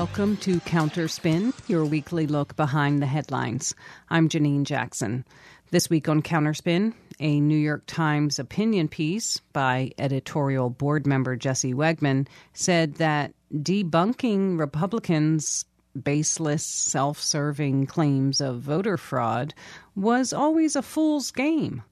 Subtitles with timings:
[0.00, 3.74] Welcome to Counterspin, your weekly look behind the headlines.
[4.08, 5.26] I'm Janine Jackson.
[5.72, 11.74] This week on Counterspin, a New York Times opinion piece by editorial board member Jesse
[11.74, 15.66] Wegman said that debunking Republicans'
[16.02, 19.52] baseless, self serving claims of voter fraud
[19.94, 21.82] was always a fool's game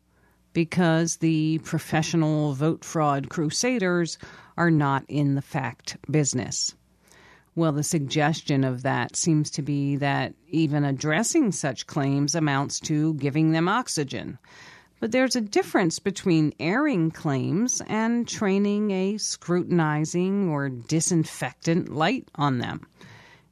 [0.55, 4.17] because the professional vote fraud crusaders
[4.57, 6.75] are not in the fact business.
[7.59, 13.15] Well, the suggestion of that seems to be that even addressing such claims amounts to
[13.15, 14.39] giving them oxygen.
[15.01, 22.59] But there's a difference between airing claims and training a scrutinizing or disinfectant light on
[22.59, 22.87] them.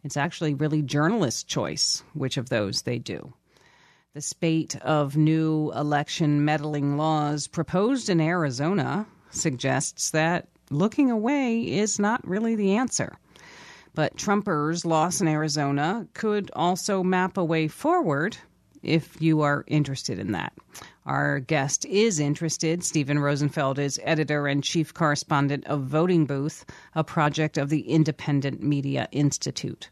[0.05, 3.35] It's actually really journalist choice which of those they do.
[4.15, 11.99] The spate of new election meddling laws proposed in Arizona suggests that looking away is
[11.99, 13.19] not really the answer.
[13.97, 18.37] But Trumpers' loss in Arizona could also map a way forward
[18.83, 20.53] if you are interested in that.
[21.07, 22.85] Our guest is interested.
[22.85, 28.63] Steven Rosenfeld is editor and chief correspondent of Voting Booth, a project of the Independent
[28.63, 29.89] Media Institute.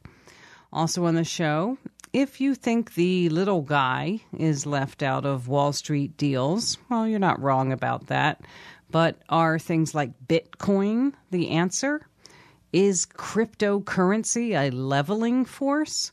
[0.70, 1.78] Also on the show,
[2.12, 7.18] if you think the little guy is left out of Wall Street deals, well, you're
[7.18, 8.42] not wrong about that.
[8.91, 12.06] But are things like Bitcoin the answer?
[12.75, 16.11] Is cryptocurrency a leveling force?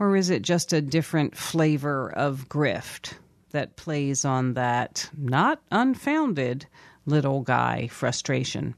[0.00, 3.12] Or is it just a different flavor of grift
[3.52, 6.66] that plays on that not unfounded
[7.06, 8.74] little guy frustration?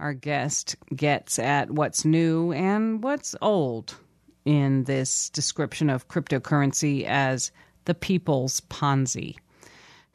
[0.00, 3.94] Our guest gets at what's new and what's old
[4.44, 7.52] in this description of cryptocurrency as
[7.84, 9.36] the people's Ponzi.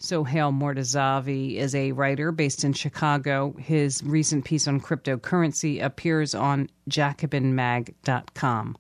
[0.04, 3.56] Sohale Mortazavi is a writer based in Chicago.
[3.58, 8.78] His recent piece on cryptocurrency appears on jacobinmag.com.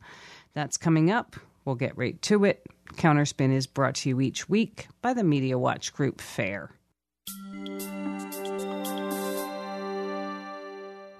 [0.54, 1.38] That's coming up.
[1.64, 2.66] We'll get right to it.
[2.96, 6.72] Counterspin is brought to you each week by the Media Watch Group Fair.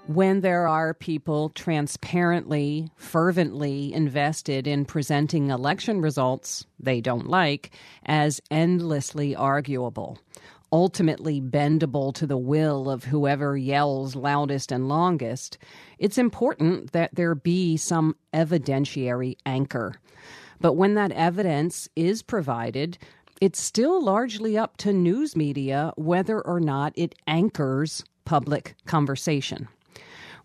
[0.06, 7.70] When there are people transparently, fervently invested in presenting election results they don't like
[8.04, 10.18] as endlessly arguable,
[10.70, 15.56] ultimately bendable to the will of whoever yells loudest and longest,
[15.98, 19.94] it's important that there be some evidentiary anchor.
[20.60, 22.98] But when that evidence is provided,
[23.40, 29.68] it's still largely up to news media whether or not it anchors public conversation.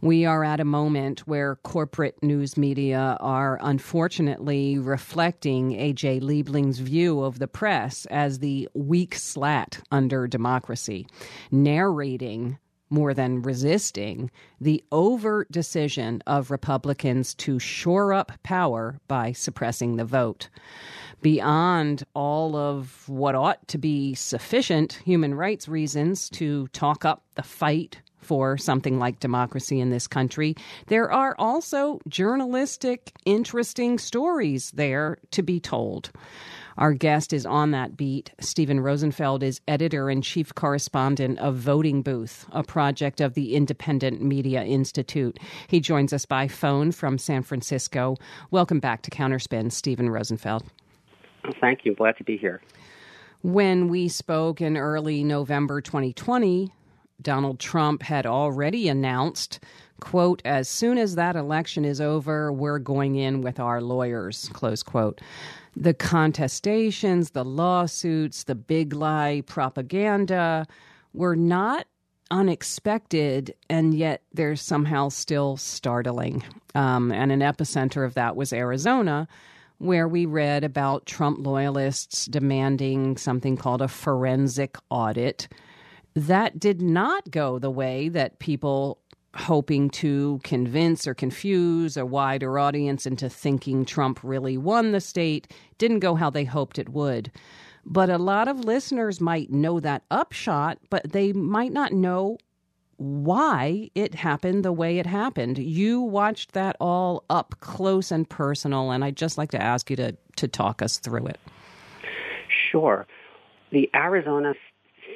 [0.02, 6.22] We are at a moment where corporate news media are unfortunately reflecting A.J.
[6.22, 11.06] Liebling's view of the press as the weak slat under democracy,
[11.52, 19.98] narrating more than resisting the overt decision of Republicans to shore up power by suppressing
[19.98, 20.48] the vote.
[21.22, 27.44] Beyond all of what ought to be sufficient human rights reasons to talk up the
[27.44, 30.56] fight for something like democracy in this country.
[30.88, 36.12] There are also journalistic, interesting stories there to be told.
[36.80, 38.31] Our guest is on that beat.
[38.40, 44.22] Steven Rosenfeld is editor and chief correspondent of Voting Booth, a project of the Independent
[44.22, 45.38] Media Institute.
[45.68, 48.16] He joins us by phone from San Francisco.
[48.50, 50.63] Welcome back to Counterspin, Steven Rosenfeld.
[51.59, 51.96] thank you.
[51.96, 52.62] Glad to be here.
[53.41, 56.72] When we spoke in early November 2020,
[57.22, 59.59] Donald Trump had already announced,
[60.00, 64.84] quote, as soon as that election is over, we're going in with our lawyers, close
[64.84, 65.22] quote.
[65.75, 70.66] The contestations, the lawsuits, the big lie propaganda
[71.13, 71.85] were not
[72.31, 76.44] unexpected, and yet they're somehow still startling.
[76.75, 79.27] Um, and an epicenter of that was Arizona,
[79.80, 85.48] where we read about Trump loyalists demanding something called a forensic audit
[86.16, 89.00] that did not go the way that people
[89.36, 95.54] hoping to convince or confuse a wider audience into thinking Trump really won the state
[95.78, 97.32] didn't go how they hoped it would.
[97.86, 102.38] But a lot of listeners might know that upshot, but they might not know
[102.98, 105.58] why it happened the way it happened.
[105.58, 109.96] You watched that all up close and personal, and I'd just like to ask you
[109.96, 111.40] to, to talk us through it.
[112.72, 113.08] Sure.
[113.72, 114.54] The Arizona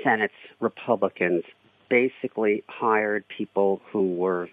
[0.04, 1.44] Senate's Republicans
[1.90, 4.50] basically hired people who were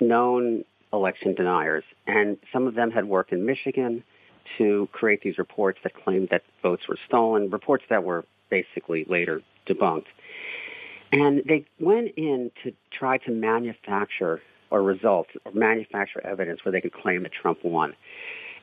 [0.00, 4.02] known election deniers, and some of them had worked in Michigan
[4.56, 9.42] to create these reports that claimed that votes were stolen, reports that were basically later
[9.66, 10.06] debunked.
[11.12, 14.40] And they went in to try to manufacture
[14.70, 17.94] or results or manufacture evidence where they could claim that Trump won.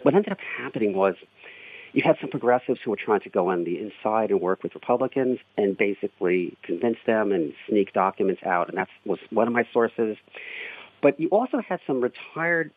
[0.03, 1.15] What ended up happening was
[1.95, 4.75] you had some progressives who were trying to go on the inside and work with
[4.75, 9.65] Republicans and basically convince them and sneak documents out, and that was one of my
[9.71, 10.18] sources.
[11.01, 12.71] But you also had some retired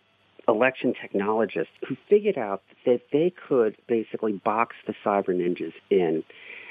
[0.47, 6.23] election technologists who figured out that they could basically box the cyber ninjas in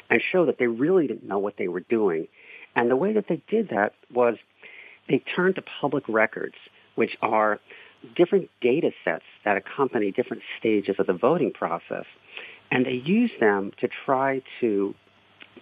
[0.10, 2.30] and show that they really didn't know what they were doing.
[2.78, 4.38] And the way that they did that was
[5.10, 6.56] they turned to public records,
[6.96, 7.60] which are
[8.16, 12.06] different data sets that accompany different stages of the voting process.
[12.72, 14.94] And they use them to try to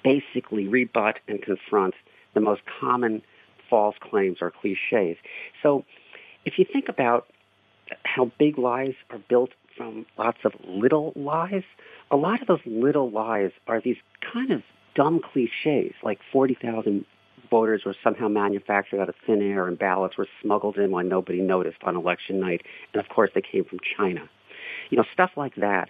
[0.03, 1.93] basically rebut and confront
[2.33, 3.21] the most common
[3.69, 5.17] false claims or cliches.
[5.63, 5.85] So
[6.45, 7.27] if you think about
[8.03, 11.63] how big lies are built from lots of little lies,
[12.11, 13.97] a lot of those little lies are these
[14.33, 14.63] kind of
[14.95, 17.05] dumb cliches, like 40,000
[17.55, 21.41] voters were somehow manufactured out of thin air and ballots were smuggled in when nobody
[21.41, 22.61] noticed on election night.
[22.93, 24.23] And of course, they came from China.
[24.89, 25.89] You know, stuff like that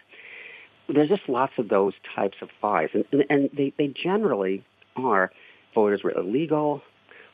[0.87, 4.63] there's just lots of those types of lies, and, and, and they, they generally
[4.95, 5.31] are
[5.73, 6.81] voters were illegal,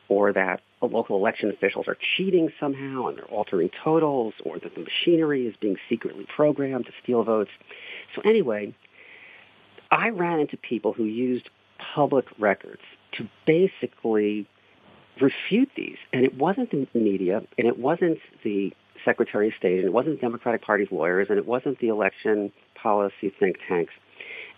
[0.07, 4.81] or that local election officials are cheating somehow and they're altering totals, or that the
[4.81, 7.51] machinery is being secretly programmed to steal votes.
[8.16, 8.74] So anyway,
[9.92, 11.50] I ran into people who used
[11.94, 12.81] public records
[13.13, 14.48] to basically
[15.19, 18.74] refute these, and it wasn't the media, and it wasn't the
[19.04, 22.52] Secretary of State, and it wasn't the Democratic Party's lawyers, and it wasn't the election
[22.81, 23.94] policy think tanks.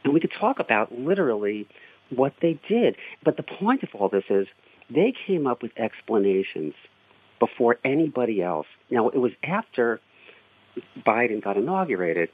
[0.03, 1.67] And we could talk about literally
[2.09, 2.95] what they did.
[3.23, 4.47] But the point of all this is
[4.89, 6.73] they came up with explanations
[7.39, 8.67] before anybody else.
[8.89, 9.99] Now, it was after
[11.05, 12.29] Biden got inaugurated,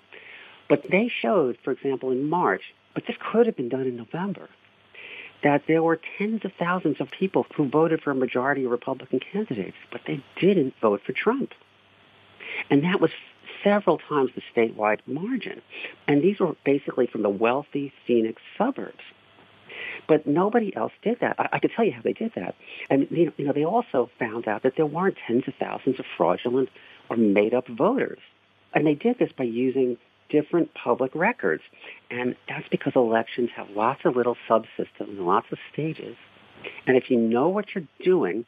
[0.67, 2.61] but they showed, for example, in March,
[2.93, 4.49] but this could have been done in November,
[5.43, 9.19] that there were tens of thousands of people who voted for a majority of Republican
[9.19, 11.53] candidates, but they didn't vote for Trump.
[12.69, 13.11] And that was
[13.63, 15.61] several times the statewide margin.
[16.07, 19.03] And these were basically from the wealthy Phoenix suburbs.
[20.07, 21.35] But nobody else did that.
[21.39, 22.55] I, I could tell you how they did that.
[22.89, 25.99] And you know, you know, they also found out that there weren't tens of thousands
[25.99, 26.69] of fraudulent
[27.09, 28.19] or made-up voters.
[28.73, 29.97] And they did this by using
[30.29, 31.63] different public records.
[32.09, 36.15] And that's because elections have lots of little subsystems and lots of stages.
[36.85, 38.45] And if you know what you're doing,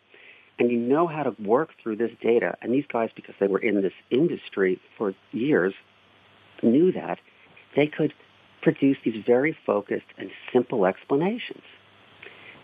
[0.60, 2.56] and you know how to work through this data.
[2.62, 5.74] And these guys, because they were in this industry for years,
[6.62, 7.18] knew that
[7.76, 8.14] they could
[8.62, 11.64] produce these very focused and simple explanations.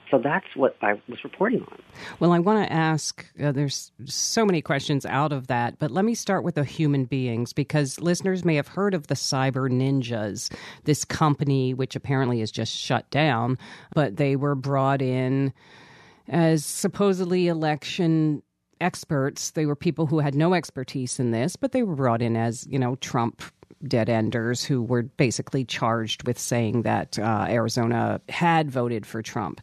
[0.10, 1.80] So that's what I was reporting on.
[2.20, 6.06] Well, I want to ask uh, there's so many questions out of that, but let
[6.06, 10.54] me start with the human beings because listeners may have heard of the Cyber Ninjas,
[10.86, 13.58] this company which apparently is just shut down,
[13.94, 15.54] but they were brought in
[16.30, 18.44] as supposedly election
[18.82, 19.52] experts.
[19.52, 22.68] They were people who had no expertise in this, but they were brought in as,
[22.70, 23.42] you know, Trump
[23.86, 29.62] dead enders who were basically charged with saying that uh, Arizona had voted for Trump.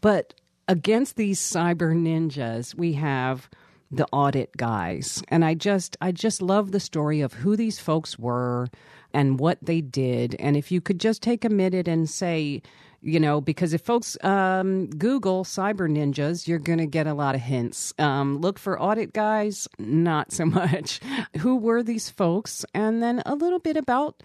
[0.00, 0.34] But
[0.68, 3.48] against these cyber ninjas, we have
[3.90, 5.22] the audit guys.
[5.28, 8.68] And I just I just love the story of who these folks were
[9.12, 10.34] and what they did.
[10.38, 12.62] And if you could just take a minute and say,
[13.06, 17.36] you know, because if folks um, Google cyber ninjas, you're going to get a lot
[17.36, 17.94] of hints.
[18.00, 21.00] Um, look for audit guys, not so much.
[21.38, 22.64] Who were these folks?
[22.74, 24.24] And then a little bit about,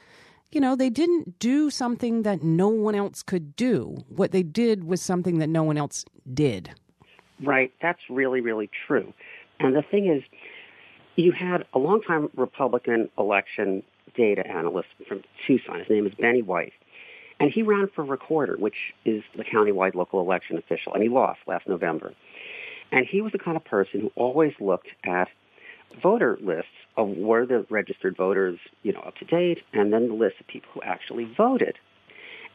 [0.51, 4.03] you know, they didn't do something that no one else could do.
[4.09, 6.71] What they did was something that no one else did.
[7.43, 7.71] Right.
[7.83, 9.13] That's really, really true.
[9.59, 10.23] And the thing is,
[11.17, 13.83] you had a longtime Republican election
[14.15, 15.79] data analyst from Tucson.
[15.79, 16.73] His name is Benny White.
[17.41, 21.39] And he ran for recorder, which is the countywide local election official, and he lost
[21.47, 22.13] last November.
[22.91, 25.27] And he was the kind of person who always looked at
[26.03, 30.13] voter lists of were the registered voters, you know, up to date, and then the
[30.13, 31.79] list of people who actually voted.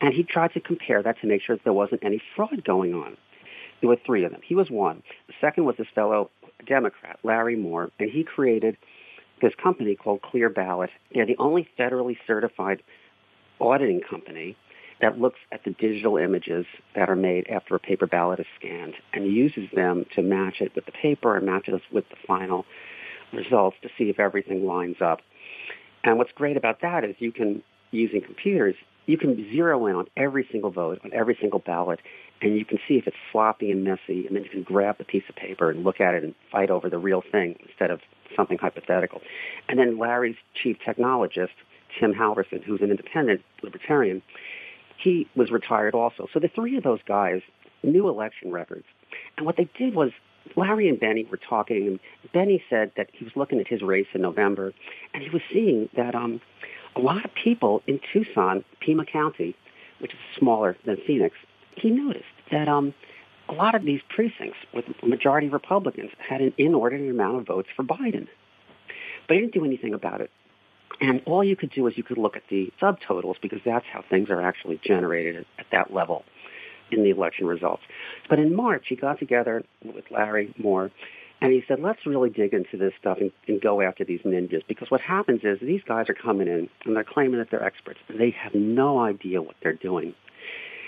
[0.00, 2.94] And he tried to compare that to make sure that there wasn't any fraud going
[2.94, 3.16] on.
[3.80, 4.40] There were three of them.
[4.44, 5.02] He was one.
[5.26, 6.30] The second was this fellow
[6.64, 8.76] Democrat, Larry Moore, and he created
[9.42, 10.90] this company called Clear Ballot.
[11.12, 12.84] They're the only federally certified
[13.60, 14.56] auditing company
[15.00, 18.94] that looks at the digital images that are made after a paper ballot is scanned
[19.12, 22.64] and uses them to match it with the paper and matches it with the final
[23.32, 25.20] results to see if everything lines up.
[26.04, 28.76] And what's great about that is you can, using computers,
[29.06, 32.00] you can zero in on every single vote, on every single ballot,
[32.42, 35.04] and you can see if it's sloppy and messy, and then you can grab the
[35.04, 38.00] piece of paper and look at it and fight over the real thing instead of
[38.34, 39.20] something hypothetical.
[39.68, 41.50] And then Larry's chief technologist,
[41.98, 44.22] Tim Halverson, who's an independent libertarian,
[44.96, 46.26] he was retired also.
[46.32, 47.42] So the three of those guys
[47.82, 48.86] knew election records.
[49.36, 50.10] And what they did was
[50.56, 52.00] Larry and Benny were talking, and
[52.32, 54.72] Benny said that he was looking at his race in November,
[55.12, 56.40] and he was seeing that um,
[56.94, 59.54] a lot of people in Tucson, Pima County,
[59.98, 61.36] which is smaller than Phoenix,
[61.76, 62.94] he noticed that um,
[63.48, 67.84] a lot of these precincts with majority Republicans had an inordinate amount of votes for
[67.84, 68.28] Biden.
[69.28, 70.30] But he didn't do anything about it.
[71.00, 74.02] And all you could do is you could look at the subtotals because that's how
[74.08, 76.24] things are actually generated at, at that level
[76.90, 77.82] in the election results.
[78.28, 80.90] But in March, he got together with Larry Moore
[81.40, 84.62] and he said, let's really dig into this stuff and, and, go after these ninjas
[84.66, 87.98] because what happens is these guys are coming in and they're claiming that they're experts
[88.08, 90.14] they have no idea what they're doing.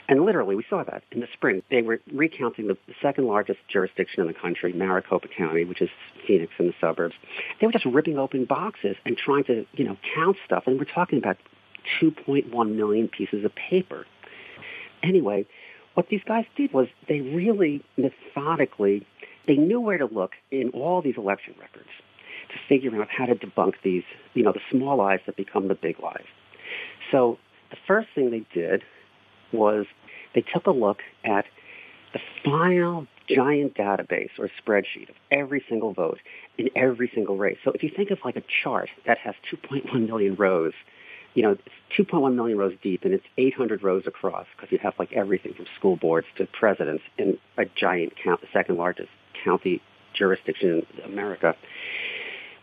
[0.08, 1.62] And literally, we saw that in the spring.
[1.70, 5.90] They were recounting the, second largest jurisdiction in the country, Maricopa County, which is
[6.26, 7.14] Phoenix in the suburbs.
[7.60, 10.64] They were just ripping open boxes and trying to, you know, count stuff.
[10.66, 11.36] And we're talking about
[12.00, 14.06] 2.1 million pieces of paper.
[15.02, 15.46] Anyway,
[15.94, 19.06] what these guys did was they really methodically,
[19.46, 21.90] they knew where to look in all these election records
[22.48, 25.74] to figure out how to debunk these, you know, the small lies that become the
[25.74, 26.24] big lies.
[27.12, 27.38] So
[27.70, 28.82] the first thing they did
[29.52, 29.87] was
[30.35, 31.45] they took a look at
[32.12, 36.19] the final giant database or spreadsheet of every single vote
[36.57, 37.59] in every single race.
[37.64, 40.73] So if you think of like a chart that has 2.1 million rows,
[41.35, 41.62] you know, it's
[41.99, 45.67] 2.1 million rows deep and it's 800 rows across because you have like everything from
[45.78, 49.11] school boards to presidents in a giant count, the second largest
[49.45, 49.83] county
[50.14, 51.55] jurisdiction in America.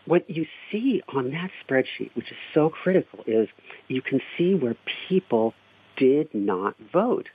[0.04, 3.48] What you see on that spreadsheet, which is so critical, is
[3.88, 4.76] you can see where
[5.08, 5.54] people
[5.96, 7.28] did not vote.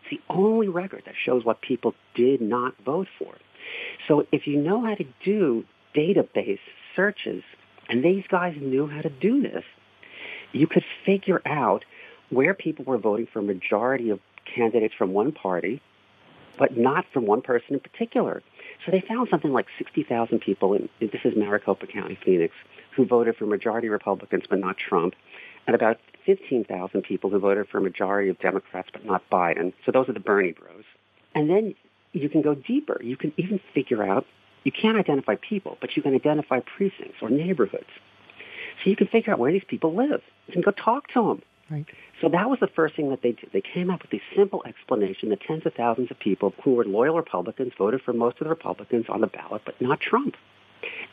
[0.00, 3.34] It's the only record that shows what people did not vote for.
[4.06, 6.60] So if you know how to do database
[6.94, 7.42] searches,
[7.88, 9.64] and these guys knew how to do this,
[10.52, 11.84] you could figure out
[12.30, 15.80] where people were voting for a majority of candidates from one party,
[16.56, 18.42] but not from one person in particular.
[18.84, 22.54] So they found something like 60,000 people, in, this is Maricopa County, Phoenix,
[22.92, 25.14] who voted for majority Republicans but not Trump,
[25.66, 29.72] and about 15,000 people who voted for a majority of Democrats but not Biden.
[29.84, 30.84] So those are the Bernie bros.
[31.34, 31.74] And then
[32.12, 33.00] you can go deeper.
[33.02, 34.26] You can even figure out,
[34.62, 37.88] you can't identify people, but you can identify precincts or neighborhoods.
[38.82, 40.22] So you can figure out where these people live.
[40.46, 41.42] You can go talk to them.
[41.70, 41.86] Right.
[42.20, 43.50] So that was the first thing that they did.
[43.52, 46.84] They came up with this simple explanation that tens of thousands of people who were
[46.84, 50.36] loyal Republicans voted for most of the Republicans on the ballot, but not Trump.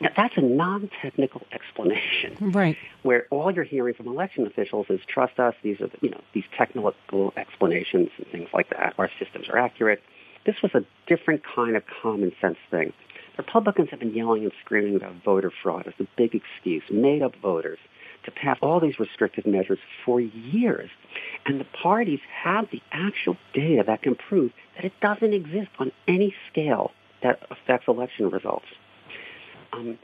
[0.00, 2.36] Now, that's a non-technical explanation.
[2.40, 2.76] Right.
[3.02, 5.54] Where all you're hearing from election officials is trust us.
[5.62, 6.94] These are, the, you know, these technical
[7.36, 8.94] explanations and things like that.
[8.98, 10.02] Our systems are accurate.
[10.44, 12.92] This was a different kind of common sense thing.
[13.38, 17.34] Republicans have been yelling and screaming about voter fraud as a big excuse, made up
[17.36, 17.78] voters
[18.24, 20.90] to pass all these restrictive measures for years.
[21.46, 25.92] And the parties have the actual data that can prove that it doesn't exist on
[26.06, 28.66] any scale that affects election results.
[29.72, 29.98] Um,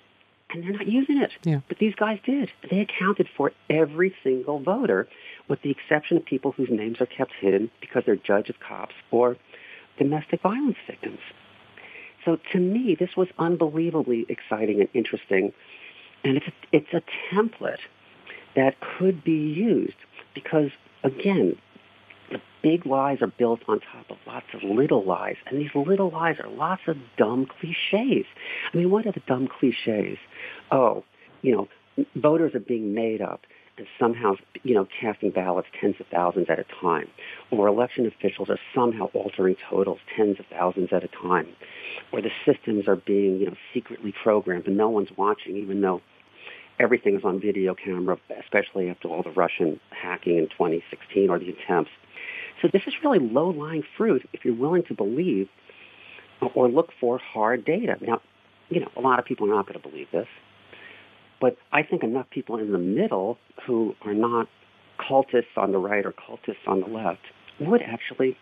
[0.50, 1.32] and they're not using it.
[1.44, 1.60] Yeah.
[1.68, 2.50] But these guys did.
[2.70, 5.06] They accounted for every single voter,
[5.46, 9.36] with the exception of people whose names are kept hidden because they're judges, cops, or
[9.98, 11.20] domestic violence victims.
[12.24, 15.52] So to me, this was unbelievably exciting and interesting.
[16.24, 17.02] And it's a, it's a
[17.34, 17.80] template
[18.56, 19.94] that could be used
[20.34, 20.70] because,
[21.04, 21.56] again,
[22.30, 25.36] the big lies are built on top of lots of little lies.
[25.46, 28.26] And these little lies are lots of dumb cliches.
[28.72, 30.18] I mean, what are the dumb cliches?
[30.70, 31.04] Oh,
[31.42, 31.68] you know,
[32.14, 33.40] voters are being made up
[33.76, 37.08] and somehow, you know, casting ballots tens of thousands at a time.
[37.50, 41.46] Or election officials are somehow altering totals tens of thousands at a time.
[42.12, 46.02] Or the systems are being, you know, secretly programmed and no one's watching even though
[46.80, 51.50] everything is on video camera, especially after all the Russian hacking in 2016 or the
[51.50, 51.90] attempts.
[52.60, 55.48] So this is really low-lying fruit if you're willing to believe
[56.54, 57.96] or look for hard data.
[58.00, 58.20] Now,
[58.68, 60.26] you know, a lot of people are not going to believe this,
[61.40, 64.48] but I think enough people in the middle who are not
[64.98, 67.20] cultists on the right or cultists on the left
[67.60, 68.36] would actually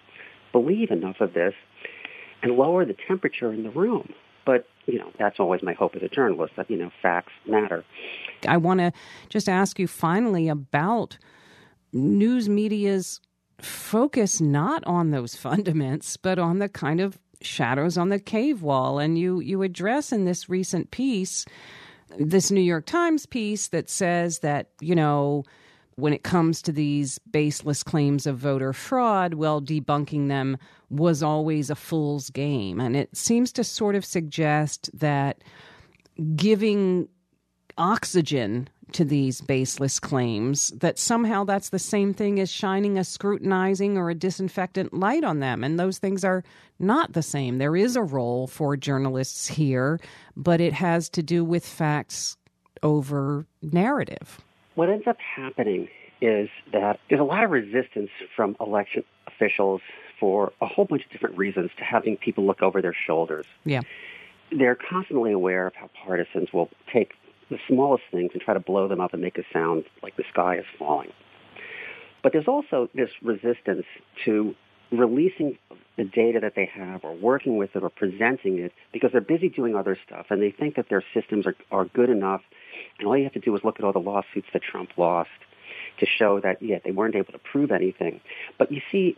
[0.53, 1.55] believe enough of this
[2.43, 4.13] and lower the temperature in the room.
[4.45, 7.85] But, you know, that's always my hope as a journalist that, you know, facts matter.
[8.47, 8.93] I want to
[9.29, 11.19] just ask you finally about
[11.93, 13.21] news media's
[13.61, 18.99] focus not on those fundaments, but on the kind of shadows on the cave wall.
[18.99, 21.45] And you, you address in this recent piece,
[22.19, 25.45] this New York Times piece that says that, you know,
[25.97, 30.59] when it comes to these baseless claims of voter fraud, well, debunking them
[30.91, 32.81] was always a fool's game.
[32.81, 35.43] And it seems to sort of suggest that
[36.35, 37.09] giving
[37.79, 43.99] oxygen to these baseless claims that somehow that's the same thing as shining a scrutinizing
[43.99, 45.65] or a disinfectant light on them.
[45.65, 46.45] And those things are
[46.79, 47.59] not the same.
[47.59, 49.99] There is a role for journalists here,
[50.37, 52.37] but it has to do with facts
[52.83, 54.41] over narrative.
[54.75, 55.89] What ends up happening
[56.21, 59.81] is that there's a lot of resistance from election officials
[60.19, 63.47] for a whole bunch of different reasons to having people look over their shoulders.
[63.65, 63.83] Yeah.
[64.51, 67.13] They're constantly aware of how partisans will take
[67.51, 70.25] the smallest things and try to blow them up and make it sound like the
[70.31, 71.13] sky is falling.
[72.23, 73.87] But there's also this resistance
[74.25, 74.55] to
[74.91, 75.59] releasing
[75.97, 79.49] the data that they have or working with it or presenting it because they're busy
[79.49, 82.43] doing other stuff and they think that their systems are, are good enough
[82.99, 85.31] and all you have to do is look at all the lawsuits that Trump lost
[85.99, 88.21] to show that, yeah, they weren't able to prove anything.
[88.59, 89.17] But you see,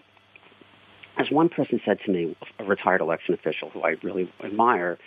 [1.17, 4.99] as one person said to me, a retired election official who I really admire,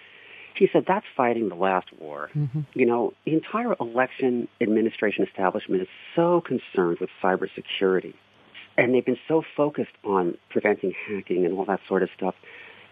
[0.55, 2.29] he said that's fighting the last war.
[2.35, 2.61] Mm-hmm.
[2.73, 8.13] You know, the entire election administration establishment is so concerned with cybersecurity,
[8.77, 12.35] and they've been so focused on preventing hacking and all that sort of stuff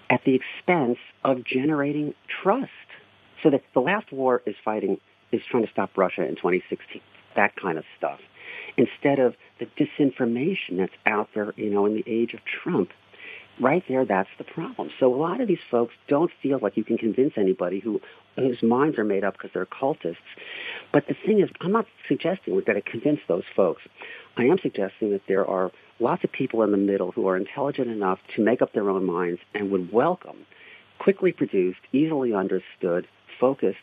[0.09, 2.71] at the expense of generating trust.
[3.41, 4.99] So that the last war is fighting
[5.31, 7.01] is trying to stop Russia in 2016,
[7.37, 8.19] that kind of stuff,
[8.75, 12.89] instead of the disinformation that's out there, you know, in the age of Trump
[13.59, 14.89] right there, that's the problem.
[14.99, 18.01] So a lot of these folks don't feel like you can convince anybody who
[18.35, 20.15] whose minds are made up because they're cultists.
[20.93, 23.81] But the thing is, I'm not suggesting we're going to convince those folks.
[24.37, 27.89] I am suggesting that there are lots of people in the middle who are intelligent
[27.89, 30.45] enough to make up their own minds and would welcome
[30.99, 33.07] quickly produced, easily understood,
[33.39, 33.77] focused,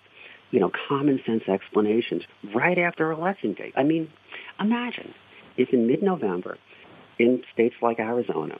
[0.51, 2.23] you know, common sense explanations
[2.55, 3.73] right after election day.
[3.77, 4.11] I mean,
[4.61, 5.15] imagine
[5.57, 6.59] if in mid-November
[7.19, 8.59] in states like Arizona,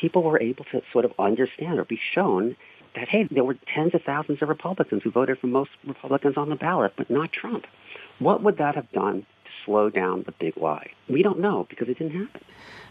[0.00, 2.56] people were able to sort of understand or be shown
[2.94, 6.48] that, hey, there were tens of thousands of Republicans who voted for most Republicans on
[6.48, 7.66] the ballot, but not Trump.
[8.18, 9.26] What would that have done
[9.66, 10.90] slow down the big lie?
[11.08, 12.40] We don't know because it didn't happen.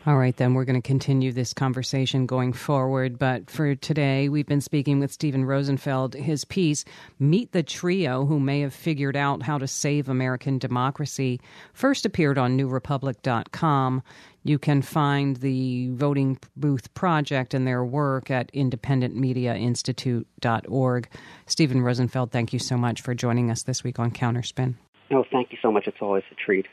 [0.07, 3.17] All right, then we're going to continue this conversation going forward.
[3.17, 6.13] But for today, we've been speaking with Steven Rosenfeld.
[6.13, 6.85] His piece,
[7.17, 11.41] Meet the Trio Who May Have Figured Out How to Save American Democracy,
[11.73, 14.03] first appeared on newrepublic.com.
[14.43, 21.09] You can find the Voting Booth Project and their work at independentmediainstitute.org.
[21.47, 24.75] Steven Rosenfeld, thank you so much for joining us this week on Counterspin.
[25.09, 25.87] No, thank you so much.
[25.87, 26.65] It's always a treat.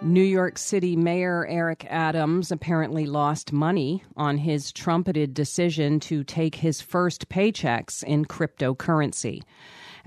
[0.00, 6.54] New York City Mayor Eric Adams apparently lost money on his trumpeted decision to take
[6.54, 9.42] his first paychecks in cryptocurrency.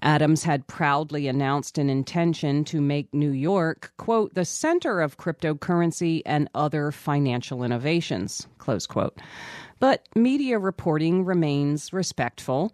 [0.02, 6.22] Adams had proudly announced an intention to make New York, quote, the center of cryptocurrency
[6.26, 9.20] and other financial innovations, close quote.
[9.80, 12.74] But media reporting remains respectful,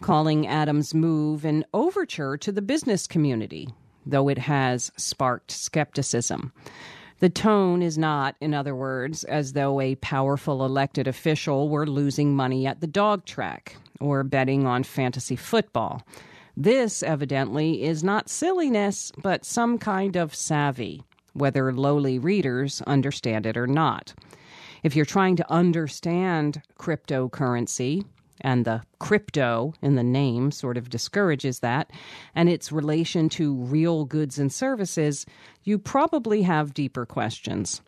[0.00, 3.68] calling Adams' move an overture to the business community,
[4.06, 6.52] though it has sparked skepticism.
[7.20, 12.36] The tone is not, in other words, as though a powerful elected official were losing
[12.36, 16.06] money at the dog track or betting on fantasy football.
[16.60, 23.56] This, evidently, is not silliness, but some kind of savvy, whether lowly readers understand it
[23.56, 24.12] or not.
[24.82, 28.04] If you're trying to understand cryptocurrency,
[28.40, 31.92] and the crypto in the name sort of discourages that,
[32.34, 35.26] and its relation to real goods and services,
[35.62, 37.82] you probably have deeper questions.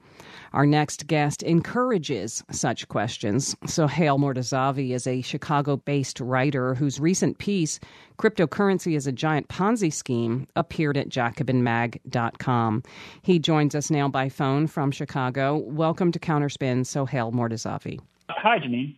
[0.53, 3.55] Our next guest encourages such questions.
[3.67, 7.81] Sohale Mortazavi is a Chicago based writer whose recent piece,
[8.19, 12.83] Cryptocurrency is a Giant Ponzi Scheme, appeared at jacobinmag.com.
[13.23, 15.57] He joins us now by phone from Chicago.
[15.57, 17.99] Welcome to Counterspin, Sohale Mortazavi.
[18.29, 18.97] Hi, Janine.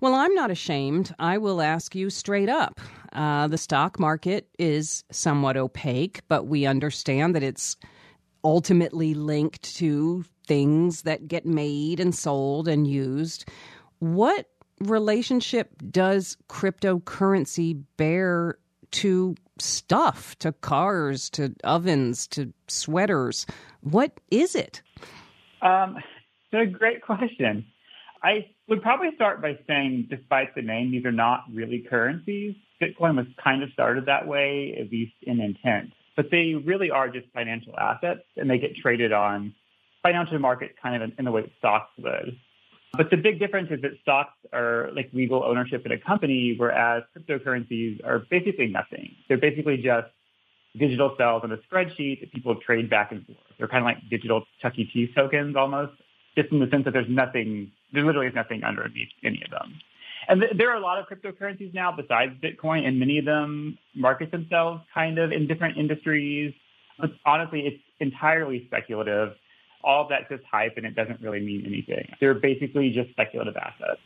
[0.00, 1.12] Well, I'm not ashamed.
[1.18, 2.80] I will ask you straight up.
[3.12, 7.76] Uh, the stock market is somewhat opaque, but we understand that it's
[8.44, 13.48] ultimately linked to things that get made and sold and used.
[14.00, 14.46] What
[14.80, 18.58] relationship does cryptocurrency bear
[18.90, 23.46] to stuff, to cars, to ovens, to sweaters?
[23.82, 24.82] What is it?
[25.62, 25.96] Um,
[26.52, 27.66] a great question.
[28.22, 32.56] I would probably start by saying, despite the name, these are not really currencies.
[32.82, 35.92] Bitcoin was kind of started that way, at least in intent.
[36.16, 39.54] But they really are just financial assets, and they get traded on
[40.08, 42.36] financial markets kind of in the way that stocks would.
[42.96, 47.02] But the big difference is that stocks are like legal ownership in a company, whereas
[47.16, 49.14] cryptocurrencies are basically nothing.
[49.28, 50.08] They're basically just
[50.78, 53.38] digital cells on a spreadsheet that people trade back and forth.
[53.58, 54.88] They're kind of like digital Chuck E.
[54.92, 55.92] Cheese tokens almost,
[56.36, 59.78] just in the sense that there's nothing there literally is nothing underneath any of them.
[60.28, 63.78] And th- there are a lot of cryptocurrencies now besides Bitcoin, and many of them
[63.94, 66.52] market themselves kind of in different industries.
[66.98, 69.30] But honestly, it's entirely speculative.
[69.84, 72.12] All of that's just hype, and it doesn't really mean anything.
[72.20, 74.00] They're basically just speculative assets.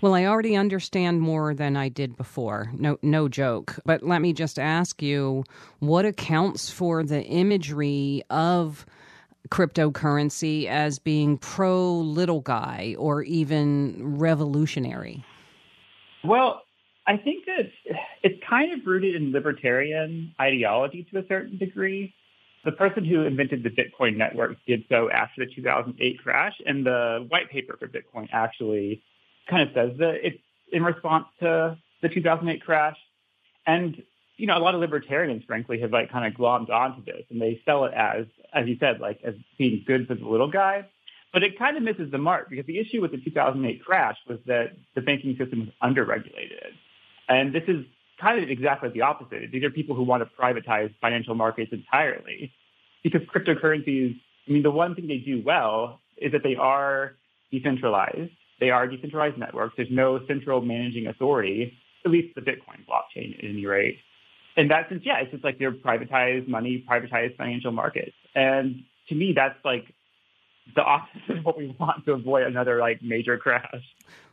[0.00, 2.72] Well, I already understand more than I did before.
[2.74, 3.78] No, no joke.
[3.84, 5.44] But let me just ask you
[5.78, 8.84] what accounts for the imagery of
[9.52, 15.24] cryptocurrency as being pro little guy or even revolutionary?
[16.24, 16.62] Well,
[17.06, 17.70] I think that
[18.22, 22.14] it's kind of rooted in libertarian ideology to a certain degree.
[22.64, 27.26] The person who invented the Bitcoin network did so after the 2008 crash, and the
[27.28, 29.02] white paper for Bitcoin actually
[29.48, 30.38] kind of says that it's
[30.72, 32.96] in response to the 2008 crash.
[33.66, 34.02] And,
[34.36, 37.40] you know, a lot of libertarians, frankly, have like kind of glommed onto this and
[37.40, 40.86] they sell it as, as you said, like as being good for the little guy.
[41.32, 44.38] But it kind of misses the mark because the issue with the 2008 crash was
[44.46, 46.72] that the banking system was underregulated.
[47.28, 47.86] And this is
[48.22, 49.50] kind of exactly the opposite.
[49.52, 52.52] These are people who want to privatize financial markets entirely
[53.02, 57.16] because cryptocurrencies, I mean, the one thing they do well is that they are
[57.50, 58.30] decentralized
[58.62, 59.74] they are decentralized networks.
[59.76, 63.98] There's no central managing authority, at least the Bitcoin blockchain at any rate.
[64.56, 68.14] In that sense, yeah, it's just like they're privatized money, privatized financial markets.
[68.36, 69.92] And to me, that's like
[70.74, 73.82] the opposite of what we want to avoid another like major crash.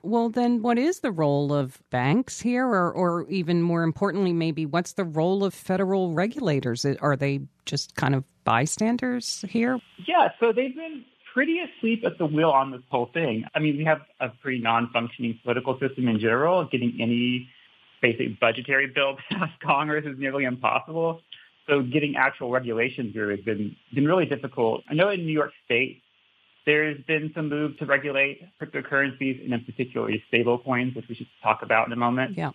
[0.03, 2.65] Well, then what is the role of banks here?
[2.65, 6.85] Or, or even more importantly, maybe what's the role of federal regulators?
[6.85, 9.79] Are they just kind of bystanders here?
[10.07, 13.45] Yeah, so they've been pretty asleep at the wheel on this whole thing.
[13.53, 16.65] I mean, we have a pretty non-functioning political system in general.
[16.65, 17.49] Getting any
[18.01, 21.21] basic budgetary bill past Congress is nearly impossible.
[21.67, 24.83] So getting actual regulations through has been, been really difficult.
[24.89, 26.01] I know in New York State,
[26.69, 31.27] there's been some move to regulate cryptocurrencies and in particular stable coins, which we should
[31.41, 32.37] talk about in a moment.
[32.37, 32.51] Yeah.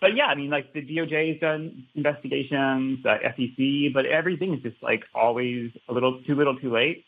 [0.00, 4.60] But yeah, I mean, like the DOJ has done investigations, uh, SEC, but everything is
[4.62, 7.04] just like always a little too little too late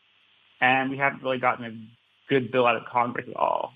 [0.61, 3.73] and we haven't really gotten a good bill out of Congress at all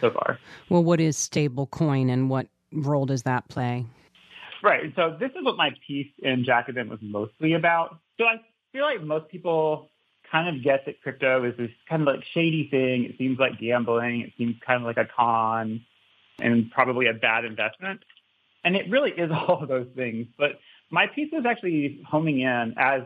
[0.00, 0.40] so far.
[0.68, 3.86] Well, what is stablecoin and what role does that play?
[4.64, 4.92] Right.
[4.96, 8.00] So this is what my piece in Jacobin was mostly about.
[8.18, 8.40] So I
[8.72, 9.90] feel like most people
[10.30, 13.04] kind of get that crypto is this kind of like shady thing.
[13.04, 14.22] It seems like gambling.
[14.22, 15.82] It seems kind of like a con
[16.38, 18.00] and probably a bad investment.
[18.64, 20.26] And it really is all of those things.
[20.38, 20.58] But
[20.90, 23.02] my piece was actually homing in, as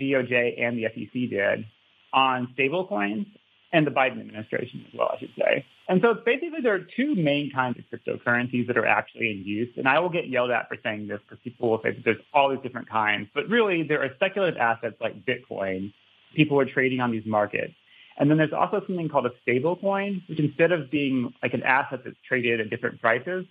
[0.00, 1.66] DOJ and the SEC did,
[2.12, 3.26] on stablecoins
[3.72, 5.64] and the Biden administration as well, I should say.
[5.88, 9.68] And so basically there are two main kinds of cryptocurrencies that are actually in use.
[9.76, 12.22] And I will get yelled at for saying this because people will say that there's
[12.32, 13.28] all these different kinds.
[13.34, 15.92] But really there are speculative assets like Bitcoin.
[16.34, 17.74] People are trading on these markets.
[18.16, 21.62] And then there's also something called a stable coin, which instead of being like an
[21.64, 23.44] asset that's traded at different prices,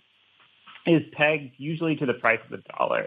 [0.86, 3.06] is pegged usually to the price of the dollar.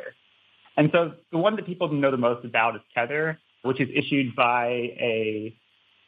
[0.75, 4.35] And so the one that people know the most about is Tether, which is issued
[4.35, 5.55] by a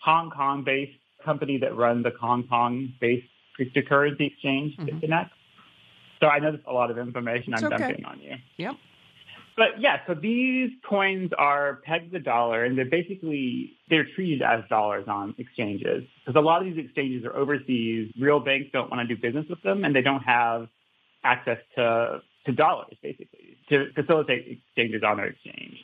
[0.04, 3.28] Hong Kong-based company that runs the Hong Kong-based
[3.60, 5.30] cryptocurrency exchange, mm
[6.20, 7.88] So I know there's a lot of information it's I'm okay.
[7.88, 8.36] dumping on you.
[8.58, 8.76] Yep.
[9.60, 14.42] But yeah, so these coins are pegged to the dollar, and they're basically they're treated
[14.42, 18.10] as dollars on exchanges because a lot of these exchanges are overseas.
[18.18, 20.70] Real banks don't want to do business with them, and they don't have
[21.26, 25.76] access to to dollars basically to facilitate exchanges on their exchange.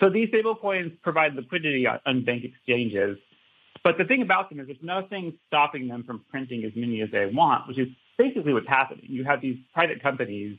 [0.00, 3.18] So these stablecoins provide liquidity on, on bank exchanges.
[3.84, 7.10] But the thing about them is there's nothing stopping them from printing as many as
[7.10, 9.04] they want, which is basically what's happening.
[9.06, 10.56] You have these private companies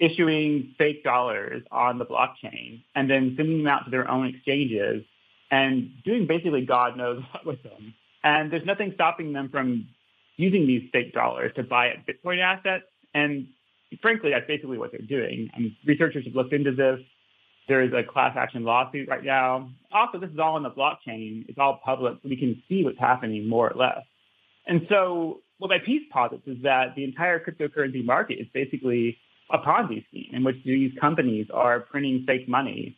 [0.00, 5.04] issuing fake dollars on the blockchain and then sending them out to their own exchanges
[5.50, 7.94] and doing basically God knows what with them.
[8.24, 9.88] And there's nothing stopping them from
[10.36, 12.84] using these fake dollars to buy Bitcoin assets.
[13.14, 13.48] And
[14.00, 15.50] frankly, that's basically what they're doing.
[15.54, 17.00] And researchers have looked into this.
[17.68, 19.70] There is a class action lawsuit right now.
[19.92, 21.44] Also, this is all on the blockchain.
[21.48, 22.18] It's all public.
[22.24, 24.02] We can see what's happening more or less.
[24.66, 29.18] And so what my piece posits is that the entire cryptocurrency market is basically
[29.52, 32.96] a Ponzi scheme in which these companies are printing fake money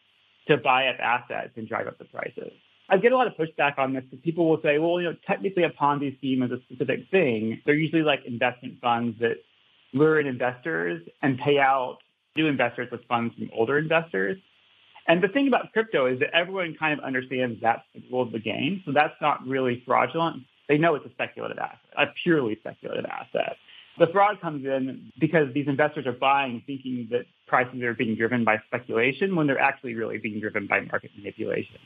[0.48, 2.52] to buy up assets and drive up the prices.
[2.88, 5.16] I get a lot of pushback on this because people will say, well, you know,
[5.26, 7.62] technically a Ponzi scheme is a specific thing.
[7.64, 9.36] They're usually like investment funds that
[9.92, 11.98] lure in investors and pay out
[12.36, 14.38] new investors with funds from older investors.
[15.06, 18.32] And the thing about crypto is that everyone kind of understands that's the rule of
[18.32, 18.82] the game.
[18.84, 20.44] So that's not really fraudulent.
[20.68, 23.56] They know it's a speculative asset, a purely speculative asset.
[24.02, 28.42] The fraud comes in because these investors are buying thinking that prices are being driven
[28.42, 31.76] by speculation when they're actually really being driven by market manipulation.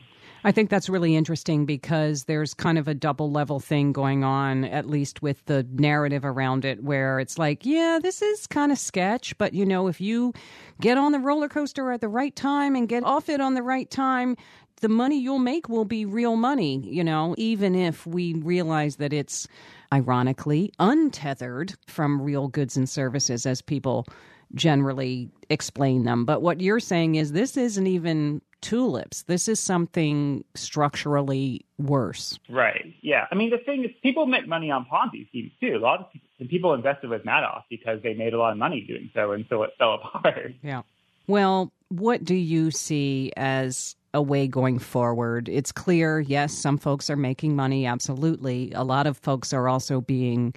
[0.43, 4.63] I think that's really interesting because there's kind of a double level thing going on,
[4.63, 8.79] at least with the narrative around it, where it's like, yeah, this is kind of
[8.79, 10.33] sketch, but you know, if you
[10.81, 13.61] get on the roller coaster at the right time and get off it on the
[13.61, 14.35] right time,
[14.81, 19.13] the money you'll make will be real money, you know, even if we realize that
[19.13, 19.47] it's
[19.93, 24.05] ironically untethered from real goods and services as people
[24.53, 26.25] generally explain them.
[26.25, 29.23] But what you're saying is this isn't even tulips.
[29.23, 32.39] This is something structurally worse.
[32.49, 32.95] Right.
[33.01, 33.25] Yeah.
[33.31, 35.75] I mean, the thing is, people make money on Ponzi schemes too.
[35.75, 38.81] A lot of people, people invested with Madoff because they made a lot of money
[38.87, 40.53] doing so, and so it fell apart.
[40.63, 40.83] Yeah.
[41.27, 45.47] Well, what do you see as a way going forward?
[45.47, 48.71] It's clear, yes, some folks are making money, absolutely.
[48.73, 50.53] A lot of folks are also being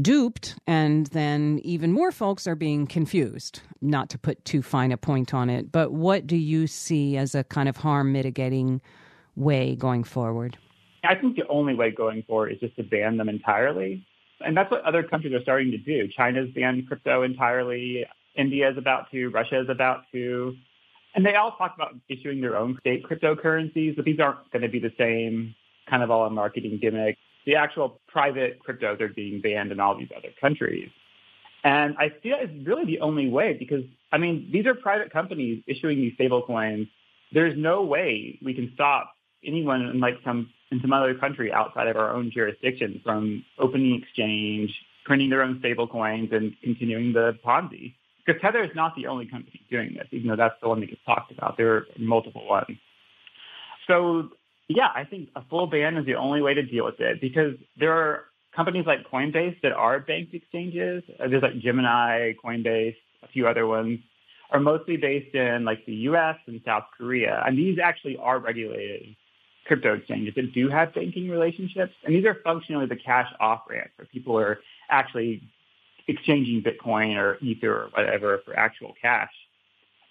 [0.00, 3.60] duped, and then even more folks are being confused.
[3.82, 7.34] Not to put too fine a point on it, but what do you see as
[7.34, 8.80] a kind of harm mitigating
[9.36, 10.56] way going forward?
[11.04, 14.06] I think the only way going forward is just to ban them entirely.
[14.40, 16.08] And that's what other countries are starting to do.
[16.16, 18.04] China's banned crypto entirely.
[18.34, 19.28] India is about to.
[19.28, 20.54] Russia is about to.
[21.14, 24.68] And they all talk about issuing their own state cryptocurrencies, but these aren't going to
[24.68, 25.54] be the same
[25.88, 27.16] kind of all a marketing gimmick
[27.48, 30.90] the actual private cryptos are being banned in all these other countries.
[31.64, 35.10] And I see that as really the only way because, I mean, these are private
[35.10, 36.88] companies issuing these stable coins.
[37.32, 41.88] There's no way we can stop anyone in like some in some other country outside
[41.88, 44.70] of our own jurisdiction from opening exchange,
[45.06, 47.94] printing their own stable coins, and continuing the Ponzi.
[48.28, 50.86] Because Tether is not the only company doing this, even though that's the one that
[50.86, 51.56] gets talked about.
[51.56, 52.76] There are multiple ones.
[53.86, 54.28] So
[54.68, 57.54] yeah, I think a full ban is the only way to deal with it because
[57.80, 61.02] there are companies like Coinbase that are banked exchanges.
[61.18, 64.00] Uh, there's like Gemini, Coinbase, a few other ones
[64.50, 67.42] are mostly based in like the US and South Korea.
[67.46, 69.16] And these actually are regulated
[69.66, 71.92] crypto exchanges that do have banking relationships.
[72.04, 74.58] And these are functionally the cash off ramp where people are
[74.90, 75.42] actually
[76.08, 79.32] exchanging Bitcoin or Ether or whatever for actual cash.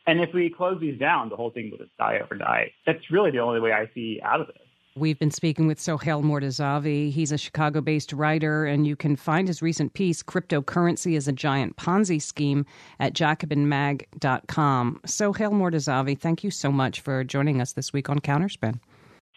[0.05, 2.71] And if we close these down, the whole thing will just die overnight.
[2.85, 4.57] That's really the only way I see out of this.
[4.95, 7.11] We've been speaking with Sohale Mortazavi.
[7.11, 11.31] He's a Chicago based writer, and you can find his recent piece, Cryptocurrency is a
[11.31, 12.65] Giant Ponzi Scheme,
[12.99, 15.01] at jacobinmag.com.
[15.05, 18.79] Sohale Mortazavi, thank you so much for joining us this week on Counterspin.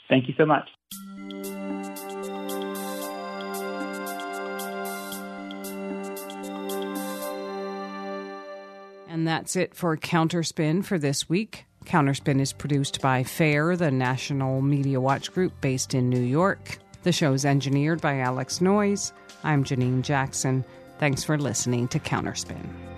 [0.09, 0.69] Thank you so much.
[9.41, 11.65] That's it for Counterspin for this week.
[11.87, 16.79] Counterspin is produced by FAIR, the National Media Watch Group based in New York.
[17.05, 19.15] The show is engineered by Alex Noyes.
[19.43, 20.63] I'm Janine Jackson.
[20.99, 22.90] Thanks for listening to Counterspin.